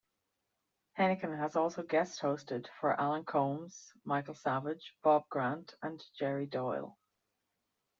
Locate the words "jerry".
6.17-6.47